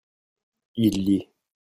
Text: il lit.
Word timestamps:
il 0.77 1.05
lit. 1.05 1.27